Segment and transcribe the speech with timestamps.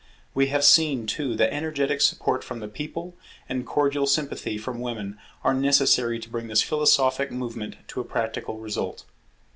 [0.33, 3.13] We have seen too that energetic support from the People
[3.47, 8.57] and cordial sympathy from Women are necessary to bring this philosophic movement to a practical
[8.57, 9.05] result.